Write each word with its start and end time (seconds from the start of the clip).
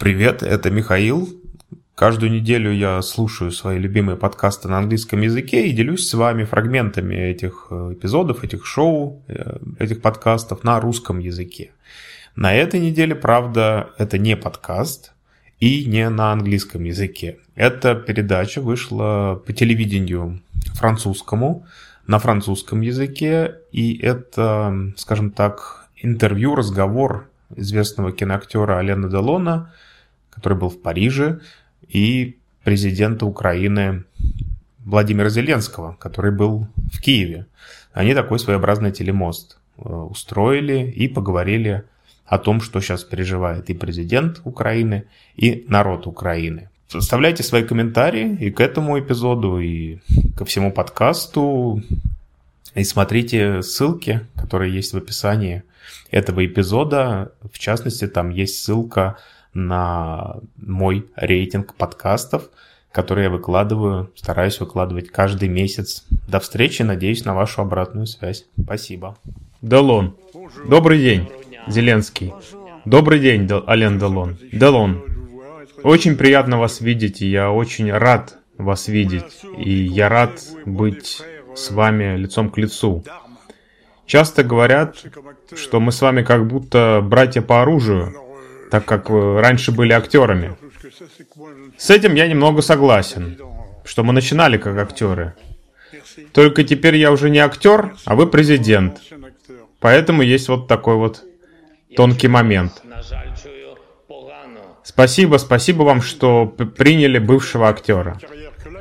Привет, 0.00 0.42
это 0.42 0.70
Михаил. 0.70 1.28
Каждую 1.94 2.32
неделю 2.32 2.72
я 2.72 3.02
слушаю 3.02 3.50
свои 3.50 3.78
любимые 3.78 4.16
подкасты 4.16 4.66
на 4.66 4.78
английском 4.78 5.20
языке 5.20 5.66
и 5.66 5.72
делюсь 5.72 6.08
с 6.08 6.14
вами 6.14 6.44
фрагментами 6.44 7.14
этих 7.14 7.66
э, 7.68 7.90
эпизодов, 7.92 8.42
этих 8.42 8.64
шоу, 8.64 9.22
э, 9.28 9.58
этих 9.78 10.00
подкастов 10.00 10.64
на 10.64 10.80
русском 10.80 11.18
языке. 11.18 11.72
На 12.34 12.54
этой 12.54 12.80
неделе, 12.80 13.14
правда, 13.14 13.90
это 13.98 14.16
не 14.16 14.38
подкаст 14.38 15.12
и 15.58 15.84
не 15.84 16.08
на 16.08 16.32
английском 16.32 16.82
языке. 16.84 17.36
Эта 17.54 17.94
передача 17.94 18.62
вышла 18.62 19.34
по 19.46 19.52
телевидению 19.52 20.40
французскому, 20.76 21.66
на 22.06 22.18
французском 22.18 22.80
языке, 22.80 23.56
и 23.70 23.98
это, 23.98 24.92
скажем 24.96 25.30
так, 25.30 25.88
интервью, 25.94 26.54
разговор 26.54 27.28
известного 27.54 28.12
киноактера 28.12 28.78
Алена 28.78 29.08
Делона, 29.08 29.70
который 30.40 30.58
был 30.58 30.70
в 30.70 30.80
Париже, 30.80 31.40
и 31.86 32.38
президента 32.64 33.26
Украины 33.26 34.04
Владимира 34.84 35.28
Зеленского, 35.28 35.96
который 36.00 36.32
был 36.32 36.66
в 36.92 37.00
Киеве. 37.00 37.46
Они 37.92 38.14
такой 38.14 38.38
своеобразный 38.38 38.90
телемост 38.90 39.58
э, 39.76 39.82
устроили 39.82 40.90
и 40.90 41.08
поговорили 41.08 41.84
о 42.24 42.38
том, 42.38 42.60
что 42.60 42.80
сейчас 42.80 43.04
переживает 43.04 43.68
и 43.68 43.74
президент 43.74 44.40
Украины, 44.44 45.04
и 45.36 45.64
народ 45.68 46.06
Украины. 46.06 46.70
Оставляйте 46.92 47.42
свои 47.42 47.62
комментарии 47.62 48.36
и 48.40 48.50
к 48.50 48.60
этому 48.60 48.98
эпизоду, 48.98 49.58
и 49.58 49.98
ко 50.36 50.44
всему 50.44 50.72
подкасту. 50.72 51.82
И 52.74 52.84
смотрите 52.84 53.62
ссылки, 53.62 54.20
которые 54.34 54.74
есть 54.74 54.92
в 54.92 54.96
описании 54.96 55.62
этого 56.10 56.44
эпизода. 56.46 57.32
В 57.52 57.58
частности, 57.58 58.06
там 58.06 58.30
есть 58.30 58.62
ссылка 58.62 59.18
на 59.54 60.36
мой 60.56 61.06
рейтинг 61.16 61.74
подкастов, 61.74 62.50
которые 62.92 63.24
я 63.24 63.30
выкладываю, 63.30 64.10
стараюсь 64.16 64.60
выкладывать 64.60 65.10
каждый 65.10 65.48
месяц. 65.48 66.04
До 66.28 66.40
встречи, 66.40 66.82
надеюсь 66.82 67.24
на 67.24 67.34
вашу 67.34 67.62
обратную 67.62 68.06
связь. 68.06 68.46
Спасибо. 68.60 69.16
Делон. 69.62 70.16
Добрый 70.68 70.98
день, 70.98 71.28
Зеленский. 71.68 72.32
Добрый 72.84 73.20
день, 73.20 73.48
Ален 73.68 73.98
Делон. 73.98 74.38
Делон. 74.52 75.04
Очень 75.82 76.16
приятно 76.16 76.58
вас 76.58 76.80
видеть, 76.80 77.22
и 77.22 77.28
я 77.28 77.50
очень 77.50 77.92
рад 77.92 78.38
вас 78.58 78.88
видеть. 78.88 79.42
И 79.58 79.70
я 79.70 80.08
рад 80.08 80.40
быть 80.66 81.22
с 81.54 81.70
вами 81.70 82.16
лицом 82.16 82.50
к 82.50 82.58
лицу. 82.58 83.04
Часто 84.06 84.42
говорят, 84.42 84.96
что 85.54 85.78
мы 85.78 85.92
с 85.92 86.00
вами 86.02 86.22
как 86.22 86.46
будто 86.46 87.00
братья 87.02 87.42
по 87.42 87.62
оружию, 87.62 88.14
так 88.70 88.84
как 88.84 89.10
вы 89.10 89.40
раньше 89.40 89.72
были 89.72 89.92
актерами. 89.92 90.56
С 91.76 91.90
этим 91.90 92.14
я 92.14 92.26
немного 92.26 92.62
согласен, 92.62 93.38
что 93.84 94.04
мы 94.04 94.12
начинали 94.12 94.56
как 94.56 94.78
актеры. 94.78 95.34
Только 96.32 96.64
теперь 96.64 96.96
я 96.96 97.10
уже 97.12 97.30
не 97.30 97.38
актер, 97.38 97.94
а 98.04 98.14
вы 98.14 98.26
президент. 98.26 99.00
Поэтому 99.80 100.22
есть 100.22 100.48
вот 100.48 100.68
такой 100.68 100.96
вот 100.96 101.24
тонкий 101.96 102.28
момент. 102.28 102.82
Спасибо, 104.82 105.36
спасибо 105.38 105.82
вам, 105.82 106.02
что 106.02 106.46
приняли 106.46 107.18
бывшего 107.18 107.68
актера. 107.68 108.18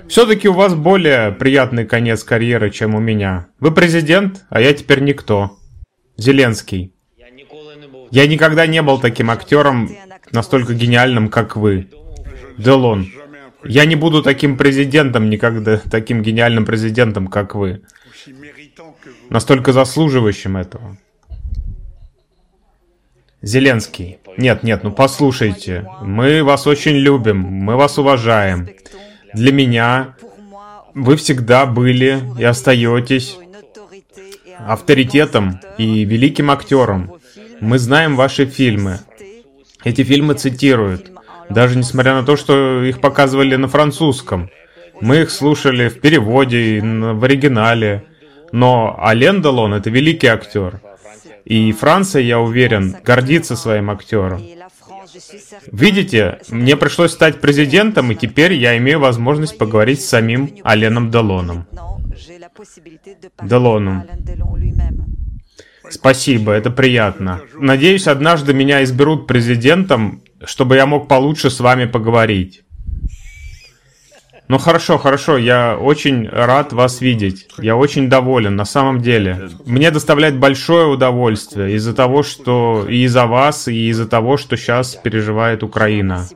Все-таки 0.08 0.50
у 0.50 0.54
вас 0.54 0.74
более 0.74 1.32
приятный 1.32 1.86
конец 1.86 2.24
карьеры, 2.24 2.72
чем 2.72 2.96
у 2.96 3.00
меня. 3.00 3.48
Вы 3.60 3.72
президент, 3.72 4.46
а 4.50 4.60
я 4.60 4.74
теперь 4.74 5.02
никто. 5.02 5.58
Зеленский. 6.18 6.94
Я 8.12 8.28
никогда 8.28 8.66
не 8.68 8.82
был 8.82 9.00
таким 9.00 9.30
актером, 9.30 9.90
настолько 10.32 10.74
гениальным, 10.74 11.30
как 11.30 11.56
вы. 11.56 11.88
Делон. 12.58 13.08
Я 13.64 13.86
не 13.86 13.96
буду 13.96 14.24
таким 14.24 14.58
президентом 14.58 15.30
никогда, 15.30 15.78
таким 15.78 16.22
гениальным 16.22 16.66
президентом, 16.66 17.28
как 17.28 17.56
вы. 17.56 17.82
Настолько 19.30 19.74
заслуживающим 19.74 20.58
этого. 20.58 20.98
Зеленский. 23.42 24.20
Нет, 24.38 24.64
нет, 24.64 24.84
ну 24.84 24.92
послушайте. 24.92 25.88
Мы 26.02 26.44
вас 26.44 26.68
очень 26.68 26.96
любим, 26.96 27.40
мы 27.40 27.76
вас 27.76 27.98
уважаем. 27.98 28.70
Для 29.34 29.52
меня 29.52 30.16
вы 30.94 31.16
всегда 31.16 31.66
были 31.66 32.22
и 32.38 32.44
остаетесь 32.44 33.38
авторитетом 34.58 35.60
и 35.78 36.04
великим 36.04 36.52
актером. 36.52 37.19
Мы 37.62 37.78
знаем 37.80 38.16
ваши 38.16 38.46
фильмы. 38.46 39.00
Эти 39.84 40.04
фильмы 40.04 40.34
цитируют, 40.34 41.12
даже 41.50 41.78
несмотря 41.78 42.14
на 42.16 42.24
то, 42.24 42.36
что 42.36 42.84
их 42.84 43.00
показывали 43.02 43.56
на 43.56 43.68
французском. 43.68 44.50
Мы 45.02 45.22
их 45.22 45.32
слушали 45.32 45.88
в 45.90 46.02
переводе, 46.02 46.82
в 46.82 47.24
оригинале. 47.24 48.04
Но 48.52 48.98
Ален 49.00 49.42
Делон— 49.42 49.74
это 49.76 49.90
великий 49.90 50.28
актер. 50.28 50.82
И 51.46 51.72
Франция, 51.72 52.22
я 52.22 52.40
уверен, 52.40 52.96
гордится 53.04 53.56
своим 53.56 53.90
актером. 53.90 54.42
Видите, 55.72 56.40
мне 56.50 56.76
пришлось 56.78 57.12
стать 57.12 57.42
президентом, 57.42 58.12
и 58.12 58.16
теперь 58.16 58.54
я 58.54 58.78
имею 58.78 59.00
возможность 59.00 59.58
поговорить 59.58 60.02
с 60.02 60.10
самим 60.10 60.52
Аленом 60.64 61.10
Делоном. 61.10 61.66
Делоном. 63.42 64.04
Спасибо, 65.90 66.52
это 66.54 66.70
приятно. 66.70 67.42
Надеюсь, 67.54 68.08
однажды 68.08 68.54
меня 68.54 68.84
изберут 68.84 69.28
президентом, 69.28 70.24
чтобы 70.44 70.76
я 70.76 70.86
мог 70.86 71.08
получше 71.08 71.50
с 71.50 71.60
вами 71.60 71.86
поговорить. 71.86 72.64
Ну 74.50 74.58
хорошо, 74.58 74.98
хорошо, 74.98 75.38
я 75.38 75.78
очень 75.78 76.28
рад 76.28 76.74
вас 76.74 77.02
видеть. 77.02 77.48
Я 77.60 77.76
очень 77.76 78.10
доволен, 78.10 78.56
на 78.56 78.66
самом 78.66 79.00
деле. 79.00 79.50
Мне 79.68 79.92
доставляет 79.92 80.40
большое 80.40 80.88
удовольствие 80.88 81.76
из-за 81.76 81.94
того, 81.94 82.24
что 82.24 82.88
и 82.90 83.04
из-за 83.04 83.28
вас, 83.28 83.68
и 83.68 83.90
из-за 83.90 84.08
того, 84.08 84.38
что 84.38 84.58
сейчас 84.58 84.96
переживает 84.96 85.62
Украина. 85.62 86.28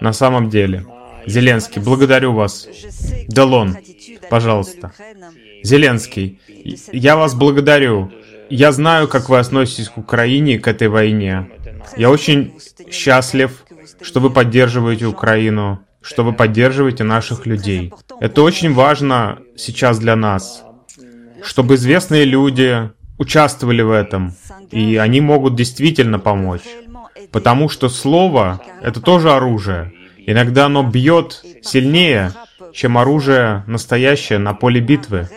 На 0.00 0.12
самом 0.12 0.50
деле. 0.50 0.84
Зеленский, 1.26 1.80
благодарю 1.80 2.34
вас. 2.34 2.68
Делон, 3.28 3.78
пожалуйста. 4.28 4.92
Зеленский, 5.62 6.38
я 6.92 7.16
вас 7.16 7.34
благодарю. 7.34 8.12
Я 8.50 8.72
знаю, 8.72 9.08
как 9.08 9.28
вы 9.28 9.38
относитесь 9.38 9.88
к 9.88 9.98
Украине, 9.98 10.58
к 10.58 10.68
этой 10.68 10.88
войне. 10.88 11.48
Я 11.96 12.10
очень 12.10 12.54
счастлив, 12.90 13.64
что 14.00 14.20
вы 14.20 14.30
поддерживаете 14.30 15.06
Украину, 15.06 15.80
что 16.00 16.24
вы 16.24 16.32
поддерживаете 16.32 17.04
наших 17.04 17.46
людей. 17.46 17.92
Это 18.20 18.42
очень 18.42 18.72
важно 18.74 19.38
сейчас 19.56 19.98
для 19.98 20.16
нас, 20.16 20.62
чтобы 21.42 21.74
известные 21.76 22.24
люди 22.24 22.90
участвовали 23.18 23.82
в 23.82 23.90
этом, 23.90 24.34
и 24.70 24.96
они 24.96 25.20
могут 25.20 25.56
действительно 25.56 26.18
помочь. 26.18 26.62
Потому 27.32 27.68
что 27.68 27.88
слово— 27.88 28.60
это 28.82 29.00
тоже 29.00 29.32
оружие. 29.32 29.92
Иногда 30.26 30.66
оно 30.66 30.82
бьет 30.82 31.42
сильнее, 31.62 32.32
чем 32.72 32.98
оружие 32.98 33.64
настоящее 33.66 34.38
на 34.38 34.54
поле 34.54 34.80
битвы. 34.80 35.28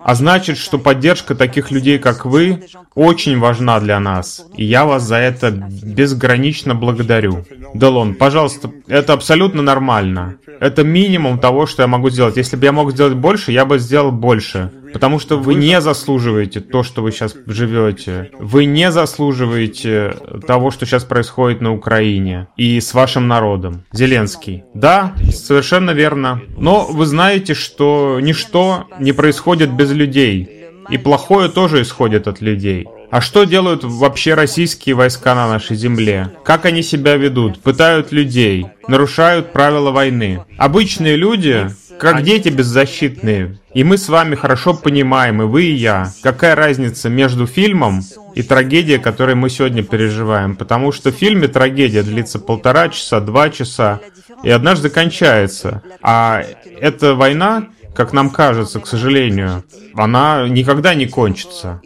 А 0.00 0.14
значит, 0.14 0.56
что 0.58 0.78
поддержка 0.78 1.34
таких 1.34 1.70
людей, 1.70 1.98
как 1.98 2.24
вы, 2.24 2.64
очень 2.94 3.38
важна 3.38 3.80
для 3.80 4.00
нас. 4.00 4.46
И 4.56 4.64
я 4.64 4.84
вас 4.84 5.02
за 5.02 5.16
это 5.16 5.50
безгранично 5.50 6.74
благодарю. 6.74 7.44
Делон, 7.74 8.14
пожалуйста, 8.14 8.70
это 8.86 9.12
абсолютно 9.12 9.62
нормально. 9.62 10.36
Это 10.60 10.84
минимум 10.84 11.38
того, 11.38 11.66
что 11.66 11.82
я 11.82 11.88
могу 11.88 12.10
сделать. 12.10 12.36
Если 12.36 12.56
бы 12.56 12.64
я 12.64 12.72
мог 12.72 12.92
сделать 12.92 13.14
больше, 13.14 13.52
я 13.52 13.64
бы 13.64 13.78
сделал 13.78 14.12
больше. 14.12 14.70
Потому 14.92 15.18
что 15.18 15.38
вы 15.38 15.54
не 15.54 15.80
заслуживаете 15.80 16.60
то, 16.60 16.82
что 16.82 17.02
вы 17.02 17.12
сейчас 17.12 17.36
живете. 17.46 18.30
Вы 18.38 18.64
не 18.64 18.90
заслуживаете 18.90 20.16
того, 20.46 20.70
что 20.70 20.86
сейчас 20.86 21.04
происходит 21.04 21.60
на 21.60 21.72
Украине 21.72 22.48
и 22.56 22.80
с 22.80 22.94
вашим 22.94 23.28
народом. 23.28 23.84
Зеленский. 23.92 24.64
Да, 24.74 25.14
совершенно 25.32 25.90
верно. 25.90 26.40
Но 26.56 26.86
вы 26.86 27.06
знаете, 27.06 27.54
что 27.54 28.18
ничто 28.20 28.86
не 28.98 29.12
происходит 29.12 29.72
без 29.72 29.90
людей. 29.92 30.50
И 30.88 30.98
плохое 30.98 31.48
тоже 31.48 31.82
исходит 31.82 32.28
от 32.28 32.40
людей. 32.40 32.86
А 33.10 33.20
что 33.20 33.44
делают 33.44 33.82
вообще 33.84 34.34
российские 34.34 34.94
войска 34.94 35.34
на 35.34 35.48
нашей 35.48 35.76
земле? 35.76 36.32
Как 36.44 36.64
они 36.64 36.82
себя 36.82 37.16
ведут? 37.16 37.60
Пытают 37.60 38.12
людей, 38.12 38.66
нарушают 38.88 39.52
правила 39.52 39.90
войны. 39.90 40.44
Обычные 40.58 41.16
люди 41.16 41.68
как 41.98 42.22
дети 42.22 42.48
беззащитные. 42.48 43.58
И 43.74 43.84
мы 43.84 43.98
с 43.98 44.08
вами 44.08 44.34
хорошо 44.34 44.74
понимаем, 44.74 45.42
и 45.42 45.44
вы, 45.44 45.64
и 45.64 45.74
я, 45.74 46.12
какая 46.22 46.54
разница 46.54 47.08
между 47.08 47.46
фильмом 47.46 48.02
и 48.34 48.42
трагедией, 48.42 48.98
которую 48.98 49.36
мы 49.36 49.50
сегодня 49.50 49.82
переживаем. 49.82 50.56
Потому 50.56 50.92
что 50.92 51.10
в 51.10 51.14
фильме 51.14 51.48
трагедия 51.48 52.02
длится 52.02 52.38
полтора 52.38 52.88
часа, 52.88 53.20
два 53.20 53.50
часа, 53.50 54.00
и 54.42 54.50
однажды 54.50 54.90
кончается. 54.90 55.82
А 56.02 56.42
эта 56.80 57.14
война, 57.14 57.68
как 57.94 58.12
нам 58.12 58.30
кажется, 58.30 58.80
к 58.80 58.86
сожалению, 58.86 59.64
она 59.94 60.48
никогда 60.48 60.94
не 60.94 61.06
кончится. 61.06 61.80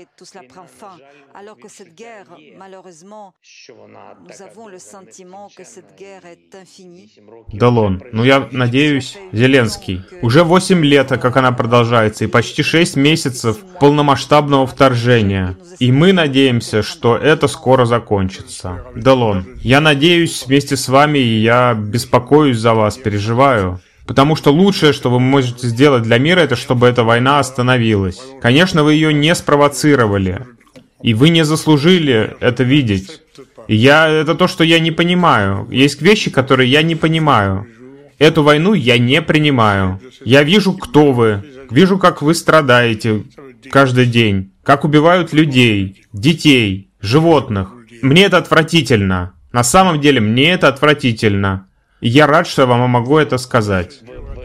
Et 0.00 0.06
tout 0.16 0.24
cela 0.24 0.42
prend 0.48 0.66
fin. 0.66 0.96
Alors 1.34 1.56
que 1.56 1.68
cette 1.68 1.94
guerre, 1.94 2.26
malheureusement, 2.56 3.34
nous 3.68 4.42
avons 4.42 4.66
le 4.68 4.78
sentiment 4.78 5.48
que 5.56 5.64
cette 5.64 5.96
guerre 5.98 6.24
est 6.24 6.54
infinie. 6.54 7.10
Далон, 7.52 8.02
ну 8.12 8.24
я 8.24 8.48
надеюсь, 8.52 9.18
Зеленский. 9.32 10.02
Уже 10.22 10.42
8 10.42 10.84
лет, 10.84 11.08
как 11.08 11.36
она 11.36 11.52
продолжается, 11.52 12.24
и 12.24 12.28
почти 12.28 12.62
6 12.62 12.96
месяцев 12.96 13.58
полномасштабного 13.80 14.66
вторжения. 14.66 15.56
И 15.78 15.92
мы 15.92 16.12
надеемся, 16.12 16.82
что 16.82 17.16
это 17.16 17.48
скоро 17.48 17.84
закончится. 17.84 18.84
Далон, 18.94 19.58
я 19.62 19.80
надеюсь 19.80 20.46
вместе 20.46 20.76
с 20.76 20.88
вами, 20.88 21.18
и 21.18 21.40
я 21.40 21.74
беспокоюсь 21.74 22.58
за 22.58 22.74
вас, 22.74 22.96
переживаю. 22.96 23.80
Потому 24.10 24.34
что 24.34 24.52
лучшее, 24.52 24.92
что 24.92 25.08
вы 25.08 25.20
можете 25.20 25.68
сделать 25.68 26.02
для 26.02 26.18
мира, 26.18 26.40
это 26.40 26.56
чтобы 26.56 26.88
эта 26.88 27.04
война 27.04 27.38
остановилась. 27.38 28.18
Конечно, 28.42 28.82
вы 28.82 28.94
ее 28.94 29.14
не 29.14 29.32
спровоцировали. 29.36 30.46
И 31.00 31.14
вы 31.14 31.28
не 31.28 31.44
заслужили 31.44 32.34
это 32.40 32.64
видеть. 32.64 33.20
И 33.68 33.76
я, 33.76 34.08
это 34.08 34.34
то, 34.34 34.48
что 34.48 34.64
я 34.64 34.80
не 34.80 34.90
понимаю. 34.90 35.68
Есть 35.70 36.02
вещи, 36.02 36.28
которые 36.28 36.68
я 36.68 36.82
не 36.82 36.96
понимаю. 36.96 37.68
Эту 38.18 38.42
войну 38.42 38.74
я 38.74 38.98
не 38.98 39.22
принимаю. 39.22 40.00
Я 40.24 40.42
вижу, 40.42 40.72
кто 40.72 41.12
вы. 41.12 41.44
Вижу, 41.70 41.96
как 41.96 42.20
вы 42.20 42.34
страдаете 42.34 43.22
каждый 43.70 44.06
день. 44.06 44.50
Как 44.64 44.84
убивают 44.84 45.32
людей, 45.32 46.02
детей, 46.12 46.90
животных. 47.00 47.68
Мне 48.02 48.24
это 48.24 48.38
отвратительно. 48.38 49.34
На 49.52 49.62
самом 49.62 50.00
деле, 50.00 50.18
мне 50.18 50.50
это 50.50 50.66
отвратительно. 50.66 51.68
Я 52.00 52.26
рад, 52.26 52.46
что 52.46 52.62
я 52.62 52.66
вам 52.66 52.88
могу 52.88 53.18
это 53.18 53.36
сказать. 53.38 54.00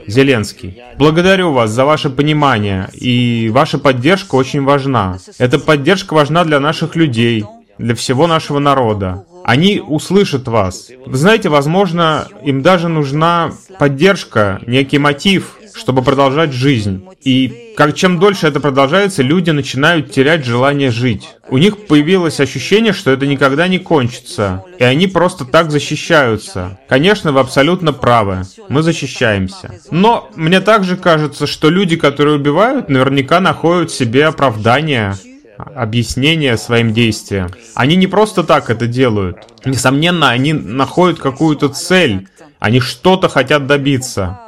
Зеленский, 0.07 0.81
благодарю 0.97 1.51
вас 1.51 1.71
за 1.71 1.85
ваше 1.85 2.09
понимание, 2.09 2.89
и 2.93 3.49
ваша 3.51 3.79
поддержка 3.79 4.35
очень 4.35 4.63
важна. 4.63 5.17
Эта 5.39 5.57
поддержка 5.57 6.13
важна 6.13 6.43
для 6.43 6.59
наших 6.59 6.95
людей, 6.95 7.45
для 7.79 7.95
всего 7.95 8.27
нашего 8.27 8.59
народа. 8.59 9.25
Они 9.43 9.79
услышат 9.79 10.47
вас. 10.47 10.91
Вы 11.05 11.17
знаете, 11.17 11.49
возможно, 11.49 12.27
им 12.43 12.61
даже 12.61 12.87
нужна 12.87 13.51
поддержка, 13.79 14.59
некий 14.67 14.99
мотив, 14.99 15.57
чтобы 15.75 16.01
продолжать 16.01 16.54
жизнь. 16.54 17.06
И 17.24 17.74
как 17.75 17.95
чем 17.95 18.19
дольше 18.19 18.48
это 18.48 18.60
продолжается, 18.60 19.22
люди 19.22 19.50
начинают 19.50 20.12
терять 20.12 20.45
желание 20.45 20.92
жить. 20.92 21.27
У 21.50 21.57
них 21.57 21.88
появилось 21.88 22.39
ощущение, 22.39 22.94
что 22.94 23.12
это 23.12 23.27
никогда 23.27 23.68
не 23.68 23.80
кончится. 23.80 24.63
И 24.80 24.83
они 24.83 25.07
просто 25.07 25.45
так 25.45 25.72
защищаются. 25.72 26.80
Конечно, 26.88 27.31
вы 27.31 27.42
абсолютно 27.42 27.94
правы. 27.94 28.44
Мы 28.69 28.81
защищаемся. 28.81 29.80
Но 29.92 30.30
мне 30.36 30.62
также 30.62 30.95
кажется, 30.95 31.48
что 31.48 31.69
люди, 31.69 31.98
которые 31.98 32.36
убивают, 32.36 32.89
наверняка 32.89 33.39
находят 33.39 33.92
себе 33.92 34.25
оправдание 34.25 35.16
объяснение 35.57 36.57
своим 36.57 36.94
действиям. 36.94 37.50
Они 37.75 37.95
не 37.95 38.07
просто 38.07 38.44
так 38.44 38.69
это 38.69 38.88
делают. 38.88 39.38
Несомненно, 39.63 40.30
они 40.30 40.54
находят 40.54 41.19
какую-то 41.19 41.69
цель. 41.69 42.27
Они 42.60 42.80
что-то 42.80 43.30
хотят 43.30 43.68
добиться. 43.68 44.39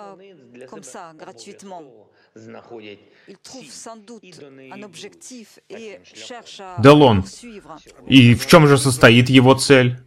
Делон. 6.80 7.26
И 8.08 8.36
в 8.36 8.46
чем 8.48 8.68
же 8.68 8.78
состоит 8.78 9.30
его 9.30 9.56
цель? 9.56 10.00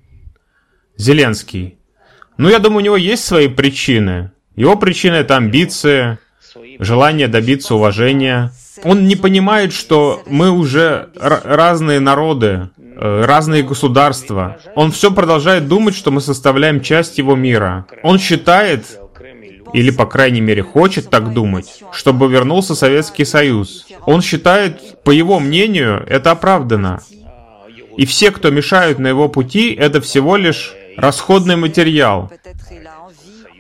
Зеленский. 0.97 1.79
Ну, 2.37 2.49
я 2.49 2.59
думаю, 2.59 2.79
у 2.79 2.85
него 2.85 2.97
есть 2.97 3.25
свои 3.25 3.49
причины. 3.49 4.33
Его 4.57 4.77
причины— 4.77 5.15
это 5.17 5.37
амбиции, 5.37 6.19
желание 6.79 7.29
добиться 7.29 7.75
уважения. 7.75 8.53
Он 8.85 9.07
не 9.07 9.17
понимает, 9.17 9.73
что 9.73 10.23
мы 10.27 10.51
уже 10.51 11.11
разные 11.17 12.01
народы, 12.01 12.71
э, 12.79 13.25
разные 13.25 13.63
государства. 13.63 14.59
Он 14.75 14.91
все 14.93 15.11
продолжает 15.11 15.69
думать, 15.69 15.95
что 15.95 16.11
мы 16.11 16.21
составляем 16.21 16.81
часть 16.81 17.19
его 17.19 17.37
мира. 17.37 17.87
Он 18.03 18.19
считает, 18.19 19.00
или, 19.73 19.91
по 19.91 20.07
крайней 20.07 20.41
мере, 20.41 20.63
хочет 20.63 21.11
так 21.11 21.33
думать, 21.33 21.83
чтобы 21.93 22.29
вернулся 22.29 22.75
Советский 22.75 23.25
Союз. 23.25 23.87
Он 24.07 24.23
считает, 24.23 25.03
по 25.03 25.11
его 25.11 25.39
мнению, 25.41 26.05
это 26.09 26.33
оправдано. 26.33 27.03
И 27.97 28.07
все, 28.07 28.31
кто 28.31 28.51
мешают 28.51 28.99
на 28.99 29.09
его 29.09 29.29
пути, 29.29 29.75
это 29.75 30.01
всего 30.01 30.37
лишь 30.37 30.73
расходный 30.97 31.57
материал. 31.57 32.31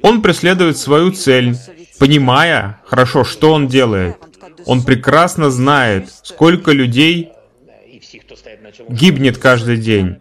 Он 0.03 0.23
преследует 0.23 0.79
свою 0.79 1.13
цель, 1.13 1.57
понимая 1.99 2.81
хорошо, 2.87 3.25
что 3.25 3.53
он 3.53 3.67
делает. 3.67 4.17
Он 4.67 4.83
прекрасно 4.83 5.51
знает, 5.51 6.09
сколько 6.23 6.73
людей 6.73 7.33
гибнет 8.89 9.39
каждый 9.39 9.77
день. 9.77 10.17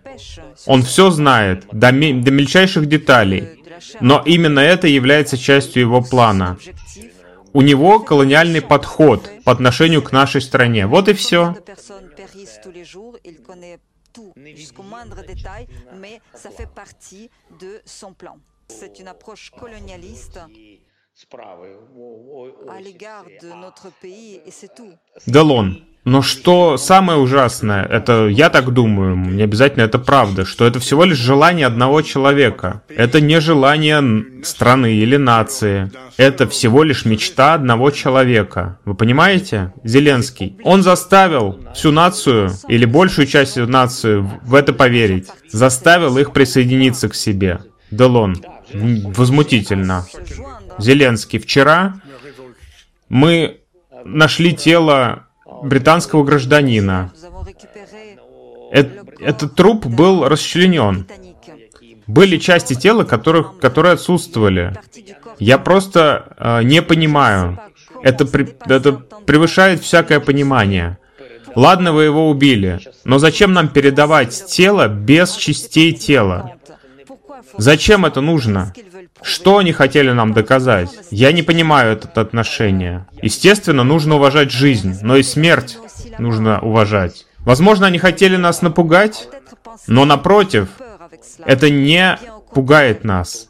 Он 0.65 0.83
все 0.83 1.09
знает, 1.09 1.65
до, 1.71 1.91
до 1.91 2.31
мельчайших 2.31 2.87
деталей. 2.87 3.58
Но 3.99 4.21
именно 4.25 4.59
это 4.59 4.87
является 4.87 5.37
частью 5.37 5.81
его 5.81 6.01
плана. 6.01 6.57
У 7.53 7.61
него 7.61 7.99
колониальный 7.99 8.61
подход 8.61 9.29
по 9.43 9.51
отношению 9.51 10.01
к 10.01 10.11
нашей 10.11 10.41
стране. 10.41 10.85
Вот 10.87 11.07
и 11.09 11.13
все. 11.13 11.55
C'est 18.71 18.99
une 18.99 19.07
approche 19.07 19.49
colonialiste 19.59 20.39
à 22.69 22.81
l'égard 22.81 23.25
de 23.41 23.47
notre 23.47 23.87
pays, 24.01 24.41
et 24.45 24.51
c'est 24.51 24.73
tout. 24.73 24.93
Галон, 25.27 25.83
но 26.05 26.21
что 26.21 26.77
самое 26.77 27.19
ужасное, 27.19 27.83
это 27.83 28.27
я 28.27 28.49
так 28.49 28.71
думаю, 28.71 29.15
не 29.15 29.43
обязательно 29.43 29.83
это 29.83 29.99
правда, 29.99 30.45
что 30.45 30.65
это 30.65 30.79
всего 30.79 31.03
лишь 31.03 31.17
желание 31.17 31.67
одного 31.67 32.01
человека. 32.01 32.83
Это 32.87 33.19
не 33.19 33.41
желание 33.41 34.43
страны 34.43 34.93
или 34.95 35.17
нации. 35.17 35.91
Это 36.17 36.47
всего 36.47 36.83
лишь 36.83 37.05
мечта 37.05 37.53
одного 37.53 37.91
человека. 37.91 38.79
Вы 38.85 38.95
понимаете? 38.95 39.73
Зеленский. 39.83 40.57
Он 40.63 40.83
заставил 40.83 41.59
всю 41.75 41.91
нацию 41.91 42.51
или 42.67 42.85
большую 42.85 43.27
часть 43.27 43.57
нации 43.57 44.25
в 44.43 44.55
это 44.55 44.73
поверить. 44.73 45.27
Заставил 45.51 46.17
их 46.17 46.31
присоединиться 46.31 47.09
к 47.09 47.15
себе. 47.15 47.59
Делон. 47.91 48.37
Возмутительно. 48.73 50.05
Зеленский. 50.79 51.39
Вчера 51.39 52.01
мы 53.09 53.61
нашли 54.03 54.53
тело 54.55 55.27
британского 55.63 56.23
гражданина. 56.23 57.11
Этот 58.71 59.55
труп 59.55 59.85
был 59.85 60.27
расчленен. 60.27 61.05
Были 62.07 62.37
части 62.37 62.73
тела, 62.73 63.03
которых, 63.03 63.59
которые 63.59 63.93
отсутствовали. 63.93 64.75
Я 65.37 65.57
просто 65.57 66.35
э, 66.37 66.63
не 66.63 66.81
понимаю. 66.81 67.59
Это, 68.01 68.27
это 68.65 68.93
превышает 68.93 69.81
всякое 69.81 70.19
понимание. 70.19 70.97
Ладно, 71.55 71.93
вы 71.93 72.03
его 72.03 72.29
убили, 72.29 72.79
но 73.03 73.17
зачем 73.17 73.53
нам 73.53 73.69
передавать 73.69 74.45
тело 74.47 74.87
без 74.87 75.33
частей 75.33 75.93
тела? 75.93 76.55
Зачем 77.57 78.05
это 78.05 78.21
нужно? 78.21 78.73
Что 79.21 79.57
они 79.57 79.71
хотели 79.71 80.11
нам 80.11 80.33
доказать? 80.33 80.89
Я 81.11 81.31
не 81.31 81.43
понимаю 81.43 81.93
это 81.93 82.21
отношение. 82.21 83.05
Естественно, 83.21 83.83
нужно 83.83 84.15
уважать 84.15 84.51
жизнь, 84.51 84.97
но 85.01 85.17
и 85.17 85.23
смерть 85.23 85.77
нужно 86.17 86.59
уважать. 86.59 87.25
Возможно, 87.39 87.87
они 87.87 87.97
хотели 87.97 88.35
нас 88.35 88.61
напугать, 88.61 89.27
но 89.87 90.05
напротив, 90.05 90.69
это 91.45 91.69
не 91.69 92.17
пугает 92.53 93.03
нас. 93.03 93.49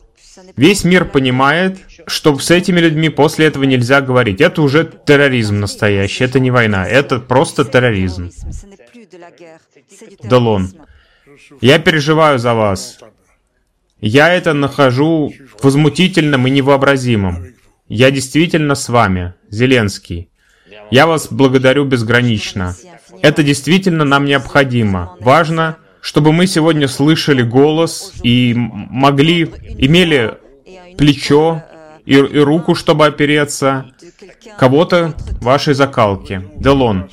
Весь 0.56 0.84
мир 0.84 1.06
понимает, 1.06 1.80
что 2.08 2.38
с 2.38 2.52
этими 2.52 2.80
людьми 2.80 3.10
после 3.10 3.48
этого 3.48 3.64
нельзя 3.64 4.02
говорить. 4.02 4.42
Это 4.42 4.62
уже 4.62 4.90
терроризм 5.06 5.60
настоящий, 5.60 6.24
это 6.24 6.40
не 6.40 6.52
война, 6.52 6.88
это 6.88 7.20
просто 7.20 7.66
терроризм. 7.66 8.32
Далон, 10.24 10.72
я 11.62 11.80
переживаю 11.80 12.40
за 12.40 12.54
вас. 12.54 13.00
Я 14.02 14.34
это 14.34 14.54
нахожу 14.54 15.34
возмутительным 15.62 16.48
и 16.48 16.50
невообразимым. 16.50 17.54
Я 17.88 18.12
действительно 18.12 18.76
с 18.76 18.88
вами, 18.88 19.34
Зеленский. 19.50 20.30
Я 20.92 21.06
вас 21.06 21.28
благодарю 21.30 21.86
безгранично. 21.86 22.76
Это 23.22 23.44
действительно 23.44 24.06
нам 24.06 24.26
необходимо. 24.26 25.18
Важно, 25.20 25.78
чтобы 26.02 26.32
мы 26.32 26.48
сегодня 26.48 26.88
слышали 26.88 27.42
голос 27.42 28.14
и 28.24 28.54
могли, 28.56 29.44
имели 29.78 30.36
плечо 30.98 31.64
и, 32.06 32.14
и 32.14 32.40
руку, 32.40 32.76
чтобы 32.76 33.06
опереться 33.06 33.86
кого-то 34.58 35.14
вашей 35.42 35.74
закалки. 35.74 36.42
Делон, 36.56 37.10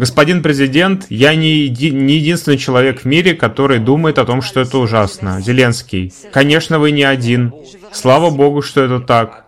Господин 0.00 0.42
президент, 0.42 1.04
я 1.10 1.34
не, 1.34 1.66
еди, 1.66 1.90
не 1.90 2.14
единственный 2.14 2.56
человек 2.56 3.02
в 3.02 3.04
мире, 3.04 3.34
который 3.34 3.78
думает 3.78 4.18
о 4.18 4.24
том, 4.24 4.40
что 4.40 4.60
это 4.60 4.78
ужасно. 4.78 5.42
Зеленский. 5.42 6.10
Конечно, 6.32 6.78
вы 6.78 6.90
не 6.90 7.02
один. 7.02 7.52
Слава 7.92 8.30
богу, 8.30 8.62
что 8.62 8.80
это 8.80 9.00
так. 9.00 9.44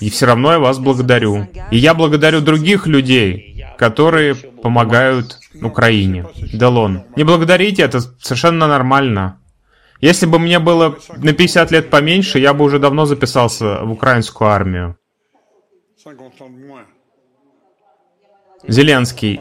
И 0.00 0.10
все 0.10 0.26
равно 0.26 0.52
я 0.52 0.58
вас 0.58 0.78
благодарю. 0.78 1.48
И 1.70 1.78
я 1.78 1.94
благодарю 1.94 2.42
других 2.42 2.86
людей, 2.86 3.64
которые 3.78 4.34
помогают 4.34 5.38
Украине. 5.62 6.26
Делон. 6.52 7.04
Не 7.16 7.24
благодарите, 7.24 7.80
это 7.80 8.00
совершенно 8.00 8.66
нормально. 8.66 9.40
Если 10.02 10.26
бы 10.26 10.38
мне 10.38 10.58
было 10.58 10.98
на 11.16 11.32
50 11.32 11.70
лет 11.70 11.88
поменьше, 11.88 12.38
я 12.38 12.52
бы 12.52 12.66
уже 12.66 12.78
давно 12.78 13.06
записался 13.06 13.80
в 13.80 13.92
украинскую 13.92 14.50
армию. 14.50 14.98
Зеленский. 18.68 19.40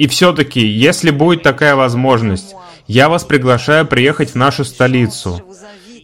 И 0.00 0.06
все-таки, 0.06 0.66
если 0.66 1.10
будет 1.10 1.42
такая 1.42 1.76
возможность, 1.76 2.54
я 2.86 3.10
вас 3.10 3.22
приглашаю 3.24 3.86
приехать 3.86 4.30
в 4.30 4.34
нашу 4.34 4.64
столицу. 4.64 5.42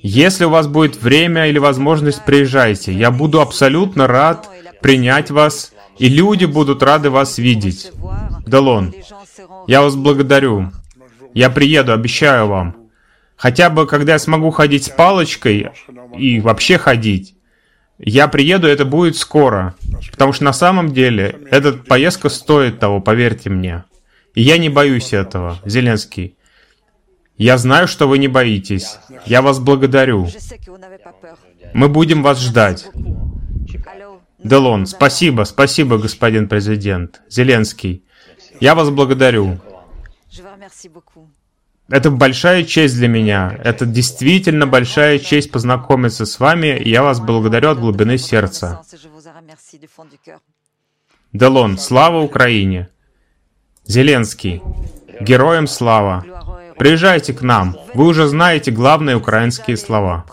Если 0.03 0.45
у 0.45 0.51
вас 0.51 0.67
будет 0.67 1.01
время 1.01 1.47
или 1.47 1.57
возможность, 1.57 2.23
приезжайте. 2.27 2.93
Я 2.93 3.11
буду 3.11 3.41
абсолютно 3.41 4.07
рад 4.07 4.51
принять 4.83 5.31
вас, 5.31 5.73
и 5.97 6.11
люди 6.11 6.45
будут 6.45 6.83
рады 6.83 7.09
вас 7.09 7.39
видеть. 7.39 7.91
Делон, 8.47 8.93
я 9.67 9.81
вас 9.81 9.97
благодарю. 9.97 10.73
Я 11.33 11.49
приеду, 11.49 11.95
обещаю 11.95 12.49
вам. 12.49 12.77
Хотя 13.35 13.71
бы, 13.71 13.87
когда 13.87 14.13
я 14.13 14.19
смогу 14.19 14.51
ходить 14.51 14.85
с 14.85 14.91
палочкой 14.91 15.71
и 16.19 16.39
вообще 16.41 16.77
ходить, 16.77 17.35
я 17.99 18.29
приеду, 18.29 18.67
это 18.67 18.85
будет 18.85 19.17
скоро. 19.17 19.75
Потому 20.11 20.33
что 20.33 20.45
на 20.45 20.53
самом 20.53 20.93
деле 20.93 21.41
эта 21.51 21.73
поездка 21.73 22.29
стоит 22.29 22.79
того, 22.79 23.01
поверьте 23.01 23.51
мне. 23.51 23.85
И 24.35 24.43
я 24.43 24.59
не 24.59 24.69
боюсь 24.69 25.13
этого, 25.13 25.59
Зеленский. 25.65 26.37
Я 27.39 27.59
знаю, 27.59 27.89
что 27.89 28.07
вы 28.07 28.19
не 28.19 28.29
боитесь. 28.29 28.99
Я 29.25 29.43
вас 29.43 29.59
благодарю. 29.59 30.29
Мы 31.75 31.89
будем 31.89 32.23
вас 32.23 32.41
ждать. 32.41 32.87
Делон, 34.39 34.87
спасибо, 34.87 35.45
спасибо, 35.45 35.99
господин 35.99 36.49
президент. 36.49 37.23
Зеленский, 37.29 38.05
я 38.61 38.75
вас 38.75 38.91
благодарю. 38.91 39.59
Это 41.89 42.11
большая 42.11 42.65
честь 42.65 42.97
для 42.97 43.07
меня. 43.07 43.59
Это 43.63 43.87
действительно 43.87 44.67
большая 44.67 45.19
честь 45.19 45.53
познакомиться 45.53 46.27
с 46.27 46.41
вами, 46.41 46.81
я 46.85 47.03
вас 47.03 47.21
благодарю 47.21 47.71
от 47.71 47.79
глубины 47.79 48.19
сердца. 48.19 48.83
Делон, 51.33 51.79
слава 51.79 52.21
Украине! 52.23 52.89
Зеленский, 53.85 54.63
героям 55.21 55.67
слава! 55.69 56.25
Приезжайте 56.77 57.33
к 57.33 57.43
нам, 57.43 57.77
вы 57.95 58.07
уже 58.07 58.27
знаете 58.27 58.71
главные 58.71 59.17
украинские 59.17 59.77
слова. 59.77 60.27